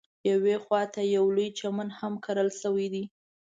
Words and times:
یوې 0.29 0.55
خواته 0.63 0.99
یې 1.05 1.13
یو 1.15 1.25
لوی 1.35 1.49
چمن 1.59 1.89
هم 1.99 2.13
کرل 2.25 2.49
شوی 2.61 2.87
دی. 2.93 3.03